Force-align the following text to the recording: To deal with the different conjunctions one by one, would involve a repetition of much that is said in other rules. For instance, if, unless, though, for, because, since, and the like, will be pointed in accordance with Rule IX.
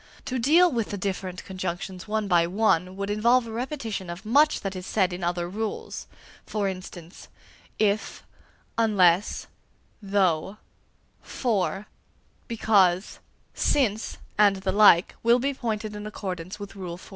To 0.25 0.39
deal 0.39 0.71
with 0.71 0.89
the 0.89 0.97
different 0.97 1.45
conjunctions 1.45 2.07
one 2.07 2.27
by 2.27 2.47
one, 2.47 2.95
would 2.95 3.11
involve 3.11 3.45
a 3.45 3.51
repetition 3.51 4.09
of 4.09 4.25
much 4.25 4.61
that 4.61 4.75
is 4.75 4.87
said 4.87 5.13
in 5.13 5.23
other 5.23 5.47
rules. 5.47 6.07
For 6.43 6.67
instance, 6.67 7.27
if, 7.77 8.23
unless, 8.79 9.45
though, 10.01 10.57
for, 11.21 11.85
because, 12.47 13.19
since, 13.53 14.17
and 14.39 14.55
the 14.55 14.71
like, 14.71 15.13
will 15.21 15.37
be 15.37 15.53
pointed 15.53 15.95
in 15.95 16.07
accordance 16.07 16.59
with 16.59 16.75
Rule 16.75 16.95
IX. 16.95 17.09